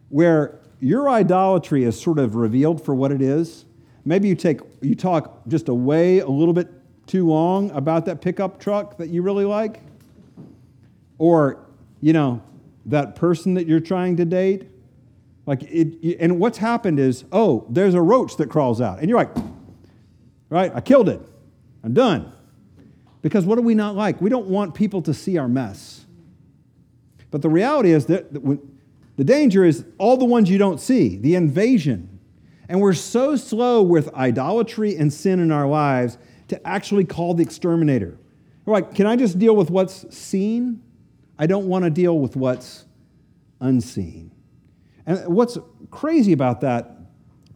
[0.09, 3.65] where your idolatry is sort of revealed for what it is.
[4.05, 6.67] Maybe you take you talk just away a little bit
[7.07, 9.81] too long about that pickup truck that you really like,
[11.17, 11.65] or
[12.01, 12.41] you know
[12.89, 14.67] that person that you're trying to date.
[15.45, 19.17] Like it, and what's happened is, oh, there's a roach that crawls out, and you're
[19.17, 19.35] like,
[20.49, 20.71] right?
[20.75, 21.21] I killed it.
[21.83, 22.31] I'm done.
[23.21, 24.21] Because what do we not like?
[24.21, 26.05] We don't want people to see our mess.
[27.31, 31.35] But the reality is that the danger is all the ones you don't see, the
[31.35, 32.19] invasion.
[32.69, 37.43] And we're so slow with idolatry and sin in our lives to actually call the
[37.43, 38.17] exterminator.
[38.65, 40.81] We're like, can I just deal with what's seen?
[41.39, 42.85] I don't want to deal with what's
[43.61, 44.31] unseen.
[45.05, 45.57] And what's
[45.89, 46.97] crazy about that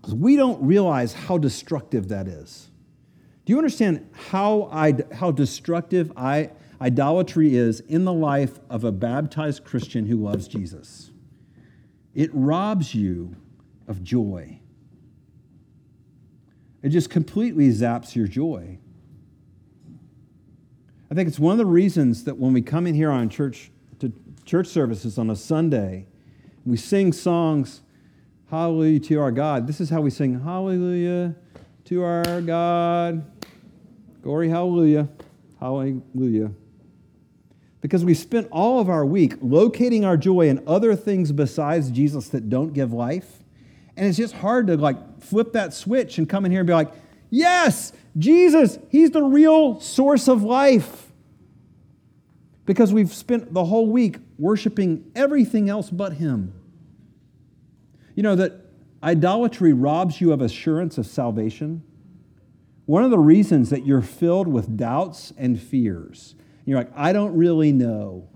[0.07, 2.69] is we don't realize how destructive that is.
[3.45, 8.91] Do you understand how, I, how destructive I, idolatry is in the life of a
[8.91, 11.11] baptized Christian who loves Jesus?
[12.15, 13.35] It robs you
[13.89, 14.61] of joy.
[16.81, 18.77] It just completely zaps your joy.
[21.11, 23.71] I think it's one of the reasons that when we come in here on church
[24.45, 26.07] church services on a Sunday,
[26.65, 27.81] we sing songs,
[28.49, 29.65] Hallelujah to our God.
[29.65, 31.35] This is how we sing, Hallelujah
[31.85, 33.25] to our God.
[34.21, 35.09] Glory, hallelujah,
[35.59, 36.51] hallelujah.
[37.81, 42.29] Because we spent all of our week locating our joy in other things besides Jesus
[42.29, 43.43] that don't give life.
[43.97, 46.73] And it's just hard to like flip that switch and come in here and be
[46.73, 46.93] like,
[47.29, 51.11] yes, Jesus, He's the real source of life.
[52.65, 56.53] Because we've spent the whole week worshiping everything else but Him.
[58.15, 58.53] You know that
[59.01, 61.83] idolatry robs you of assurance of salvation.
[62.85, 67.35] One of the reasons that you're filled with doubts and fears, you're like, I don't
[67.35, 68.27] really know,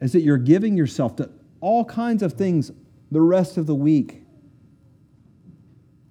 [0.00, 2.70] is that you're giving yourself to all kinds of things
[3.10, 4.22] the rest of the week.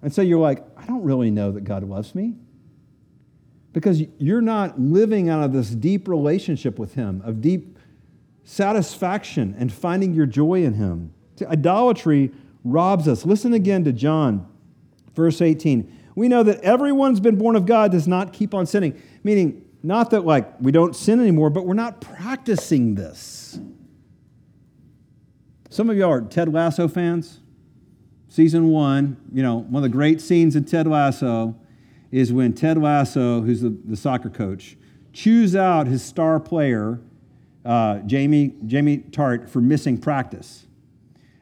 [0.02, 2.34] And so you're like, I don't really know that God loves me.
[3.72, 7.78] Because you're not living out of this deep relationship with Him, of deep
[8.50, 11.12] satisfaction and finding your joy in Him.
[11.46, 12.32] Idolatry
[12.64, 13.24] robs us.
[13.24, 14.46] Listen again to John,
[15.14, 19.00] verse 18 we know that everyone's been born of God does not keep on sinning.
[19.24, 23.58] Meaning, not that like we don't sin anymore, but we're not practicing this.
[25.70, 27.40] Some of y'all are Ted Lasso fans.
[28.28, 31.56] Season one, you know, one of the great scenes in Ted Lasso
[32.10, 34.76] is when Ted Lasso, who's the, the soccer coach,
[35.12, 37.00] chews out his star player,
[37.64, 40.66] uh, Jamie, Jamie Tartt, for missing practice.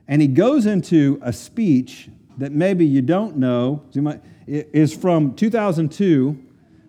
[0.06, 3.84] And he goes into a speech that maybe you don't know.
[4.46, 6.44] Is from 2002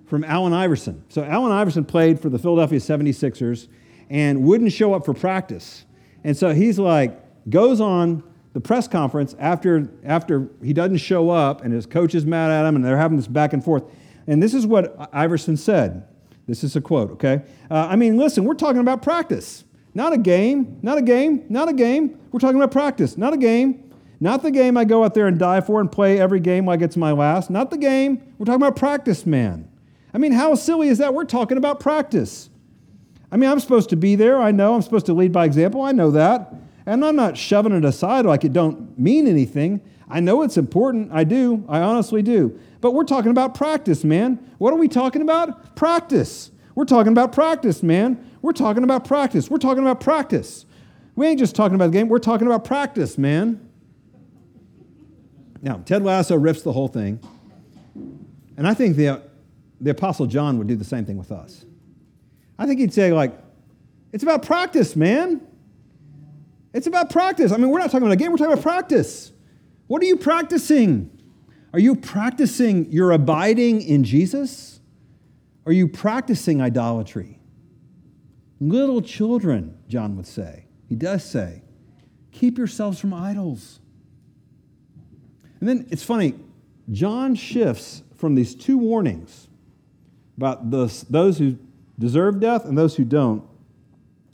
[0.05, 1.03] from Allen Iverson.
[1.09, 3.67] So Allen Iverson played for the Philadelphia 76ers
[4.09, 5.85] and wouldn't show up for practice.
[6.23, 11.63] And so he's like, goes on the press conference after, after he doesn't show up
[11.63, 13.83] and his coach is mad at him and they're having this back and forth.
[14.25, 16.07] And this is what Iverson said.
[16.49, 17.43] This is a quote, okay?
[17.69, 21.69] Uh, I mean, listen, we're talking about practice, not a game, not a game, not
[21.69, 22.19] a game.
[22.31, 23.85] We're talking about practice, not a game.
[24.19, 26.81] Not the game I go out there and die for and play every game like
[26.81, 27.49] it's my last.
[27.49, 28.21] Not the game.
[28.37, 29.69] We're talking about practice, man.
[30.13, 31.13] I mean, how silly is that?
[31.13, 32.49] We're talking about practice.
[33.31, 34.41] I mean, I'm supposed to be there.
[34.41, 34.73] I know.
[34.73, 35.83] I'm supposed to lead by example.
[35.83, 36.53] I know that.
[36.85, 39.79] And I'm not shoving it aside like it don't mean anything.
[40.09, 41.11] I know it's important.
[41.11, 41.63] I do.
[41.69, 42.59] I honestly do.
[42.81, 44.35] But we're talking about practice, man.
[44.57, 45.75] What are we talking about?
[45.75, 46.51] Practice.
[46.73, 48.25] We're talking about practice, man.
[48.41, 49.49] We're talking about practice.
[49.49, 50.65] We're talking about practice.
[51.15, 52.07] We ain't just talking about the game.
[52.07, 53.69] We're talking about practice, man.
[55.61, 57.19] Now, Ted Lasso rips the whole thing.
[58.57, 59.21] And I think the,
[59.81, 61.65] the Apostle John would do the same thing with us.
[62.57, 63.37] I think he'd say, like,
[64.11, 65.41] it's about practice, man.
[66.73, 67.51] It's about practice.
[67.51, 69.31] I mean, we're not talking about a game, we're talking about practice.
[69.89, 71.09] What are you practicing?
[71.73, 74.81] Are you practicing your abiding in Jesus?
[75.65, 77.39] Are you practicing idolatry?
[78.59, 80.67] Little children, John would say.
[80.87, 81.63] He does say,
[82.31, 83.79] keep yourselves from idols.
[85.59, 86.35] And then it's funny,
[86.91, 89.47] John shifts from these two warnings
[90.37, 91.57] about those, who
[91.97, 93.43] deserve death and those who don't,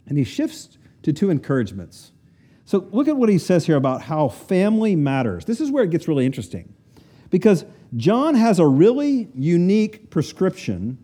[0.06, 2.12] and he shifts to two encouragements.
[2.66, 5.44] So look at what he says here about how family matters.
[5.44, 6.74] This is where it gets really interesting
[7.30, 7.64] because
[7.96, 10.98] John has a really unique prescription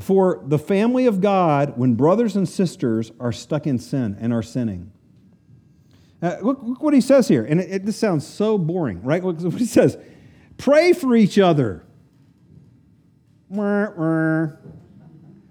[0.00, 4.42] for the family of God when brothers and sisters are stuck in sin and are
[4.42, 4.92] sinning.
[6.20, 9.22] Uh, look, look, what he says here, and it, it, this sounds so boring, right?
[9.22, 9.96] Look what he says
[10.56, 11.84] pray for each other.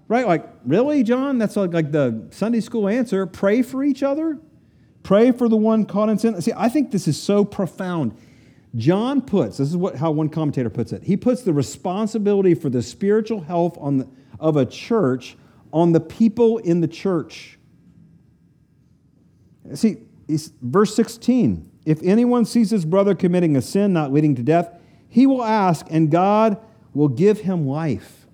[0.06, 0.26] Right?
[0.26, 1.38] Like, really, John?
[1.38, 3.26] That's like, like the Sunday school answer.
[3.26, 4.38] Pray for each other?
[5.02, 6.40] Pray for the one caught in sin.
[6.42, 8.16] See, I think this is so profound.
[8.76, 12.68] John puts, this is what, how one commentator puts it, he puts the responsibility for
[12.68, 14.08] the spiritual health on the,
[14.38, 15.36] of a church
[15.72, 17.58] on the people in the church.
[19.74, 19.98] See,
[20.62, 25.26] verse 16 if anyone sees his brother committing a sin not leading to death, he
[25.26, 26.58] will ask, and God
[26.92, 28.26] will give him life.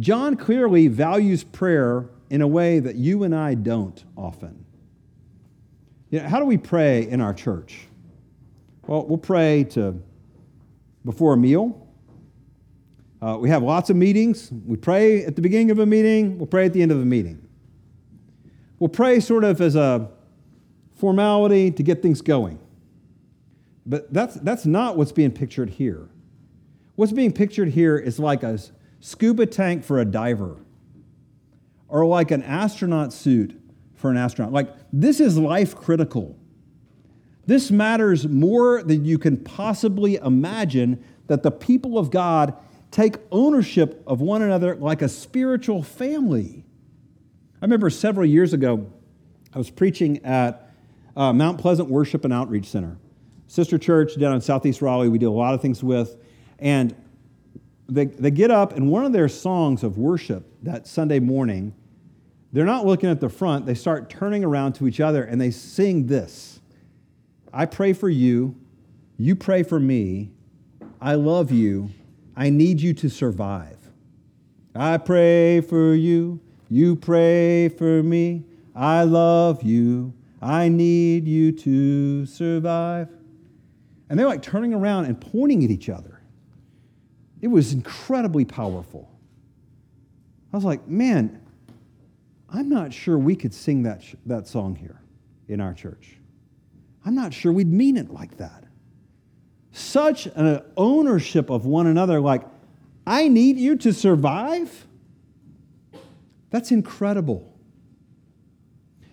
[0.00, 4.64] John clearly values prayer in a way that you and I don't often.
[6.10, 7.86] You know, how do we pray in our church?
[8.86, 10.00] Well, we'll pray to
[11.04, 11.86] before a meal.
[13.20, 14.50] Uh, we have lots of meetings.
[14.66, 16.38] We pray at the beginning of a meeting.
[16.38, 17.46] We'll pray at the end of a meeting.
[18.78, 20.08] We'll pray sort of as a
[20.96, 22.58] formality to get things going.
[23.84, 26.08] But that's, that's not what's being pictured here.
[26.94, 28.58] What's being pictured here is like a
[29.00, 30.56] scuba tank for a diver,
[31.88, 33.57] or like an astronaut suit
[33.98, 34.52] for an astronaut.
[34.52, 36.38] Like, this is life critical.
[37.46, 42.54] This matters more than you can possibly imagine that the people of God
[42.90, 46.64] take ownership of one another like a spiritual family.
[47.60, 48.90] I remember several years ago,
[49.52, 50.70] I was preaching at
[51.16, 52.96] uh, Mount Pleasant Worship and Outreach Center,
[53.46, 55.08] sister church down in Southeast Raleigh.
[55.08, 56.16] We do a lot of things with,
[56.60, 56.94] and
[57.88, 61.74] they, they get up, and one of their songs of worship that Sunday morning,
[62.52, 65.50] they're not looking at the front, they start turning around to each other and they
[65.50, 66.60] sing this
[67.52, 68.54] I pray for you,
[69.16, 70.30] you pray for me,
[71.00, 71.90] I love you,
[72.36, 73.76] I need you to survive.
[74.74, 82.26] I pray for you, you pray for me, I love you, I need you to
[82.26, 83.08] survive.
[84.08, 86.20] And they're like turning around and pointing at each other.
[87.40, 89.10] It was incredibly powerful.
[90.52, 91.40] I was like, man,
[92.50, 95.00] I'm not sure we could sing that, sh- that song here
[95.48, 96.16] in our church.
[97.04, 98.64] I'm not sure we'd mean it like that.
[99.72, 102.42] Such an ownership of one another, like,
[103.06, 104.86] I need you to survive.
[106.50, 107.54] That's incredible.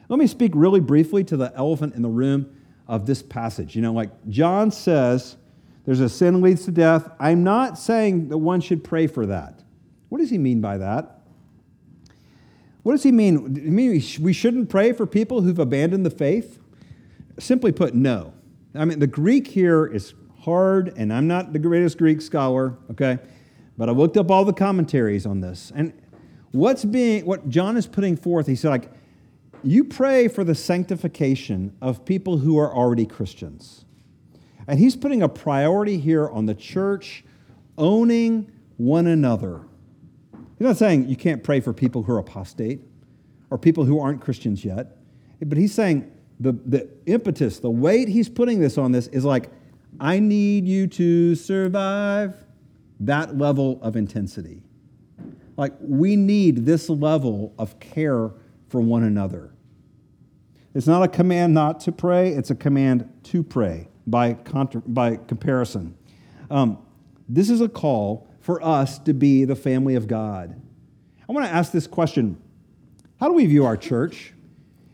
[0.08, 2.56] Let me speak really briefly to the elephant in the room
[2.88, 3.76] of this passage.
[3.76, 5.38] You know, like John says,
[5.86, 7.10] there's a sin leads to death.
[7.20, 9.64] I'm not saying that one should pray for that.
[10.10, 11.22] What does he mean by that?
[12.86, 13.52] What does he mean?
[13.76, 16.60] Mean we shouldn't pray for people who've abandoned the faith?
[17.40, 18.32] Simply put, no.
[18.76, 23.18] I mean, the Greek here is hard, and I'm not the greatest Greek scholar, okay?
[23.76, 25.72] But I looked up all the commentaries on this.
[25.74, 25.94] And
[26.52, 28.92] what's being, what John is putting forth, he said, like,
[29.64, 33.84] you pray for the sanctification of people who are already Christians.
[34.68, 37.24] And he's putting a priority here on the church
[37.80, 39.62] owning one another.
[40.58, 42.82] He's not saying you can't pray for people who are apostate
[43.50, 44.98] or people who aren't Christians yet,
[45.46, 49.50] but he's saying the, the impetus, the weight he's putting this on this is like,
[50.00, 52.36] I need you to survive
[53.02, 54.62] that level of intensity.
[55.58, 58.32] Like, we need this level of care
[58.68, 59.52] for one another.
[60.74, 65.16] It's not a command not to pray, it's a command to pray by, contra- by
[65.16, 65.96] comparison.
[66.52, 66.80] Um,
[67.30, 70.62] this is a call for us to be the family of God.
[71.28, 72.40] I want to ask this question
[73.20, 74.34] How do we view our church?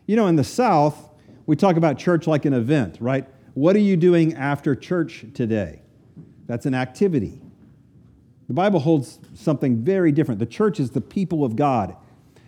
[0.07, 1.09] You know, in the South,
[1.45, 3.27] we talk about church like an event, right?
[3.53, 5.81] What are you doing after church today?
[6.47, 7.41] That's an activity.
[8.47, 10.39] The Bible holds something very different.
[10.39, 11.97] The church is the people of God.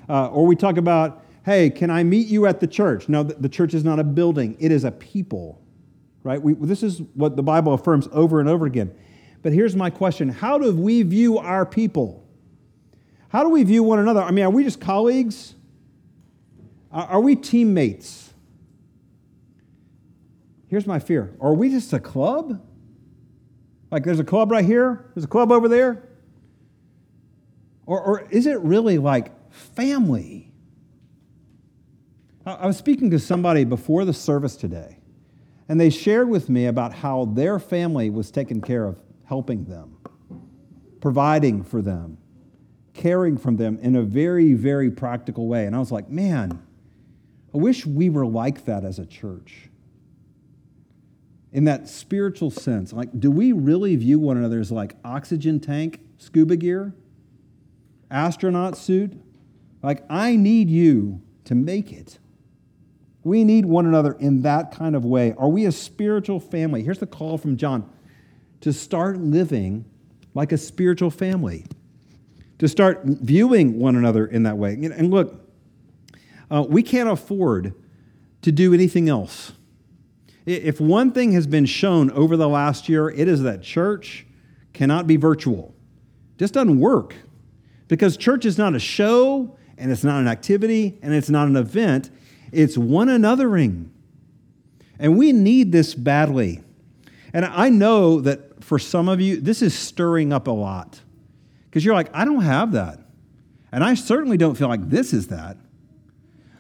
[0.08, 3.10] Uh, or we talk about hey, can I meet you at the church?
[3.10, 5.62] No, the church is not a building, it is a people.
[6.24, 6.42] right?
[6.42, 8.96] We, this is what the Bible affirms over and over again.
[9.44, 12.26] But here's my question How do we view our people?
[13.28, 14.22] How do we view one another?
[14.22, 15.54] I mean, are we just colleagues?
[16.92, 18.32] Are we teammates?
[20.68, 22.66] Here's my fear Are we just a club?
[23.92, 26.10] Like there's a club right here, there's a club over there?
[27.86, 30.52] Or, or is it really like family?
[32.46, 34.98] I was speaking to somebody before the service today,
[35.70, 39.00] and they shared with me about how their family was taken care of
[39.34, 39.98] helping them,
[41.02, 42.20] providing for them,
[42.94, 45.66] caring for them in a very, very practical way.
[45.66, 46.62] And I was like, man,
[47.52, 49.72] I wish we were like that as a church.
[51.52, 56.00] In that spiritual sense, like, do we really view one another as like oxygen tank,
[56.20, 56.94] scuba gear,
[58.12, 59.20] astronaut suit?
[59.82, 62.20] Like, I need you to make it.
[63.24, 65.34] We need one another in that kind of way.
[65.40, 66.84] Are we a spiritual family?
[66.84, 67.90] Here's the call from John
[68.64, 69.84] to start living
[70.34, 71.66] like a spiritual family,
[72.60, 74.72] to start viewing one another in that way.
[74.72, 75.46] And look,
[76.50, 77.74] uh, we can't afford
[78.42, 79.52] to do anything else.
[80.46, 84.26] If one thing has been shown over the last year, it is that church
[84.72, 85.76] cannot be virtual.
[86.36, 87.16] It just doesn't work.
[87.90, 91.58] Because church is not a show, and it's not an activity, and it's not an
[91.58, 92.10] event.
[92.54, 93.90] It's one anothering.
[95.00, 96.62] And we need this badly.
[97.34, 101.02] And I know that for some of you, this is stirring up a lot.
[101.66, 103.00] Because you're like, I don't have that.
[103.72, 105.58] And I certainly don't feel like this is that.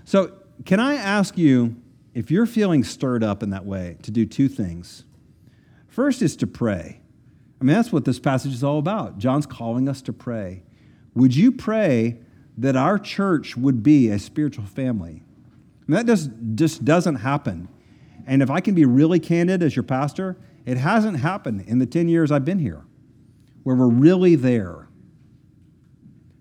[0.03, 0.33] So,
[0.65, 1.75] can I ask you,
[2.13, 5.03] if you're feeling stirred up in that way, to do two things?
[5.87, 6.99] First is to pray.
[7.61, 9.17] I mean, that's what this passage is all about.
[9.17, 10.63] John's calling us to pray.
[11.15, 12.19] Would you pray
[12.57, 15.23] that our church would be a spiritual family?
[15.87, 17.69] And that just, just doesn't happen.
[18.25, 21.85] And if I can be really candid as your pastor, it hasn't happened in the
[21.85, 22.83] 10 years I've been here
[23.63, 24.87] where we're really there.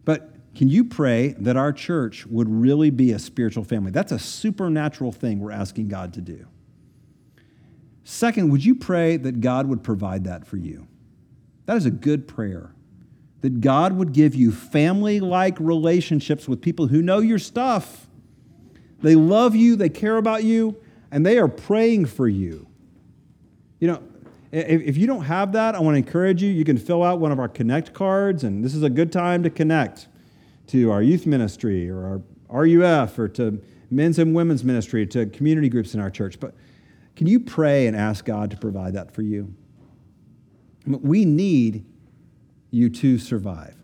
[0.05, 3.91] But can you pray that our church would really be a spiritual family?
[3.91, 6.47] That's a supernatural thing we're asking God to do.
[8.05, 10.89] Second, would you pray that God would provide that for you?
[11.67, 12.75] That is a good prayer.
[13.43, 18.09] That God would give you family like relationships with people who know your stuff
[19.03, 20.77] they love you, they care about you,
[21.11, 22.69] and they are praying for you.
[23.81, 24.03] You know,
[24.53, 26.51] if, you don't have that, I want to encourage you.
[26.51, 29.43] You can fill out one of our Connect cards, and this is a good time
[29.45, 30.09] to connect
[30.69, 35.71] to our youth ministry or our RUF or to men's and women's ministry, to community
[35.71, 36.39] groups in our church.
[36.39, 36.55] But
[37.17, 39.55] can you pray and ask God to provide that for you?
[40.87, 41.85] We need
[42.71, 43.77] you to survive.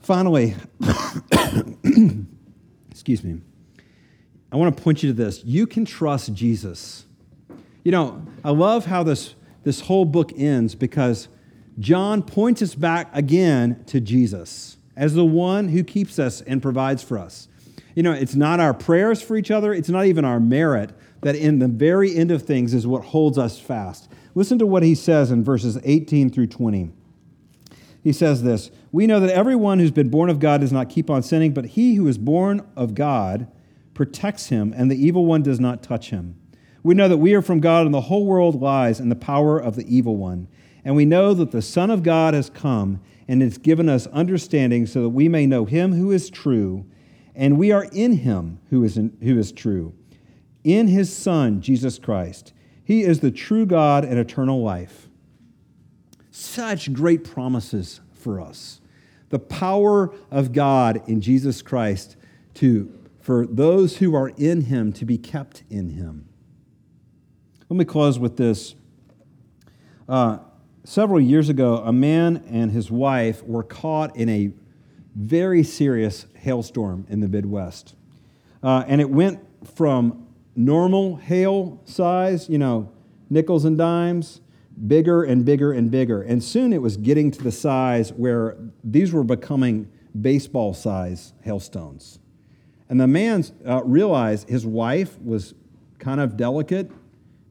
[0.00, 0.54] Finally,
[2.90, 3.40] excuse me,
[4.52, 5.44] I want to point you to this.
[5.44, 7.05] You can trust Jesus.
[7.86, 11.28] You know, I love how this, this whole book ends because
[11.78, 17.04] John points us back again to Jesus as the one who keeps us and provides
[17.04, 17.46] for us.
[17.94, 21.36] You know, it's not our prayers for each other, it's not even our merit that
[21.36, 24.10] in the very end of things is what holds us fast.
[24.34, 26.90] Listen to what he says in verses 18 through 20
[28.02, 31.08] he says this We know that everyone who's been born of God does not keep
[31.08, 33.46] on sinning, but he who is born of God
[33.94, 36.34] protects him, and the evil one does not touch him.
[36.86, 39.58] We know that we are from God, and the whole world lies in the power
[39.58, 40.46] of the evil one.
[40.84, 44.86] And we know that the Son of God has come and has given us understanding
[44.86, 46.86] so that we may know him who is true,
[47.34, 49.94] and we are in him who is, in, who is true,
[50.62, 52.52] in his Son, Jesus Christ.
[52.84, 55.08] He is the true God and eternal life.
[56.30, 58.80] Such great promises for us.
[59.30, 62.14] The power of God in Jesus Christ
[62.54, 66.28] to, for those who are in him to be kept in him.
[67.68, 68.76] Let me close with this.
[70.08, 70.38] Uh,
[70.84, 74.52] several years ago, a man and his wife were caught in a
[75.16, 77.96] very serious hailstorm in the Midwest.
[78.62, 79.40] Uh, and it went
[79.74, 82.88] from normal hail size, you know,
[83.30, 84.42] nickels and dimes,
[84.86, 86.22] bigger and bigger and bigger.
[86.22, 89.90] And soon it was getting to the size where these were becoming
[90.20, 92.20] baseball size hailstones.
[92.88, 95.54] And the man uh, realized his wife was
[95.98, 96.92] kind of delicate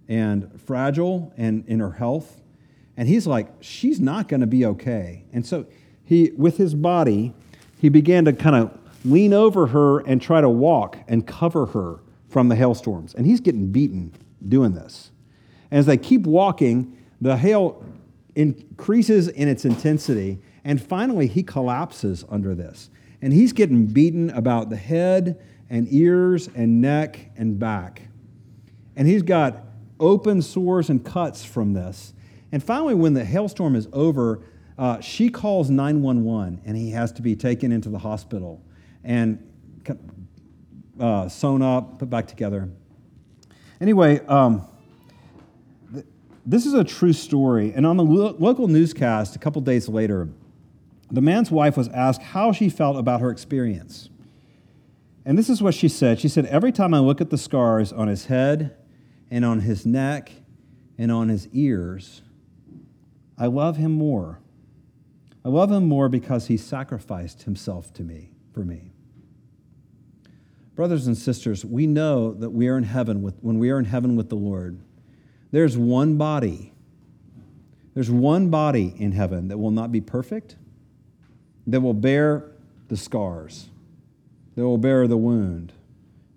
[0.08, 2.41] and fragile and in her health.
[2.97, 5.26] And he's like, she's not going to be okay.
[5.34, 5.66] And so
[6.03, 7.34] he, with his body,
[7.80, 11.99] he began to kind of lean over her and try to walk and cover her
[12.30, 13.14] from the hailstorms.
[13.14, 14.14] And he's getting beaten
[14.47, 15.12] doing this.
[15.72, 17.84] And as they keep walking, the hail
[18.36, 22.89] increases in its intensity, and finally he collapses under this.
[23.22, 28.03] And he's getting beaten about the head and ears and neck and back.
[28.95, 29.64] And he's got
[30.00, 32.14] open sores and cuts from this.
[32.52, 34.41] And finally, when the hailstorm is over,
[34.78, 38.62] uh, she calls 911 and he has to be taken into the hospital
[39.04, 39.39] and
[41.00, 42.70] uh, sewn up, put back together.
[43.80, 44.68] Anyway, um,
[45.93, 46.06] th-
[46.46, 47.74] this is a true story.
[47.74, 50.30] And on the lo- local newscast a couple days later,
[51.12, 54.10] the man's wife was asked how she felt about her experience.
[55.26, 56.20] And this is what she said.
[56.20, 58.76] She said, Every time I look at the scars on his head
[59.30, 60.32] and on his neck
[60.97, 62.21] and on his ears,
[63.38, 64.39] I love him more.
[65.43, 68.91] I love him more because he sacrificed himself to me, for me.
[70.76, 73.86] Brothers and sisters, we know that we are in heaven with, when we are in
[73.86, 74.80] heaven with the Lord.
[75.51, 76.73] There's one body.
[77.93, 80.57] There's one body in heaven that will not be perfect,
[81.67, 82.51] that will bear
[82.89, 83.69] the scars,
[84.55, 85.71] that will bear the wound,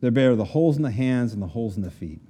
[0.01, 2.21] that bear the holes in the hands and the holes in the feet.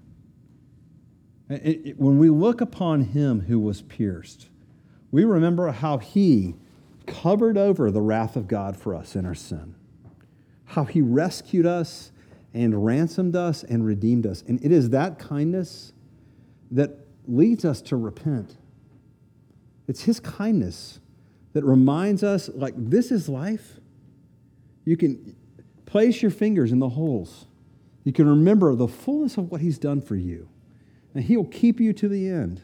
[1.49, 4.49] It, it, when we look upon him who was pierced,
[5.11, 6.57] we remember how he
[7.07, 9.75] covered over the wrath of God for us in our sin,
[10.67, 12.13] how he rescued us
[12.53, 14.43] and ransomed us and redeemed us.
[14.47, 15.93] And it is that kindness
[16.71, 16.91] that
[17.27, 18.57] leads us to repent.
[19.87, 21.01] It's his kindness
[21.55, 23.81] that reminds us, like, this is life.
[24.85, 25.35] You can
[25.87, 27.47] place your fingers in the holes.
[28.05, 30.49] You can remember the fullness of what he's done for you
[31.15, 32.63] and He'll keep you to the end.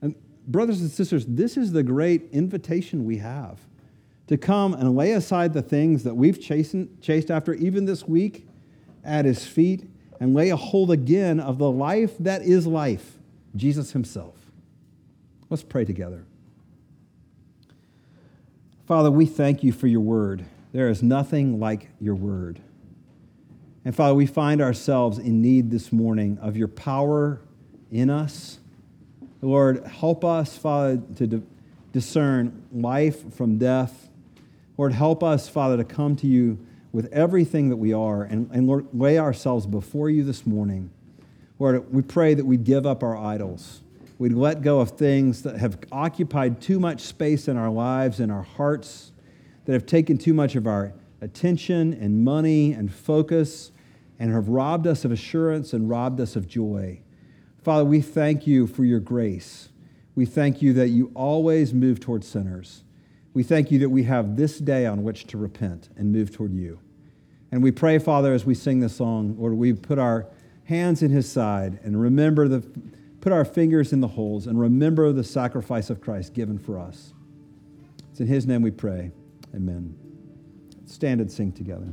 [0.00, 0.14] And,
[0.46, 3.58] brothers and sisters, this is the great invitation we have
[4.26, 8.46] to come and lay aside the things that we've chased, chased after, even this week,
[9.04, 9.88] at His feet,
[10.18, 13.18] and lay a hold again of the life that is life,
[13.54, 14.34] Jesus Himself.
[15.48, 16.24] Let's pray together.
[18.86, 20.44] Father, we thank you for your word.
[20.72, 22.60] There is nothing like your word.
[23.84, 27.40] And Father, we find ourselves in need this morning of your power
[27.98, 28.58] in us.
[29.42, 31.42] Lord, help us, Father, to
[31.92, 34.08] discern life from death.
[34.76, 36.58] Lord, help us, Father, to come to you
[36.92, 40.90] with everything that we are and, and Lord, lay ourselves before you this morning.
[41.58, 43.82] Lord, we pray that we'd give up our idols.
[44.18, 48.32] We'd let go of things that have occupied too much space in our lives and
[48.32, 49.12] our hearts,
[49.64, 53.72] that have taken too much of our attention and money and focus,
[54.18, 57.00] and have robbed us of assurance and robbed us of joy.
[57.66, 59.70] Father, we thank you for your grace.
[60.14, 62.84] We thank you that you always move toward sinners.
[63.34, 66.54] We thank you that we have this day on which to repent and move toward
[66.54, 66.78] you.
[67.50, 70.28] And we pray, Father, as we sing this song, Lord, we put our
[70.66, 72.60] hands in his side and remember the,
[73.20, 77.14] put our fingers in the holes and remember the sacrifice of Christ given for us.
[78.12, 79.10] It's in his name we pray.
[79.56, 79.92] Amen.
[80.84, 81.92] Stand and sing together.